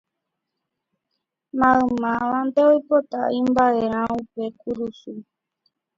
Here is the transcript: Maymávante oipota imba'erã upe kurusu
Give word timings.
Maymávante 1.59 2.59
oipota 2.71 3.19
imba'erã 3.39 4.01
upe 4.19 4.43
kurusu 4.59 5.11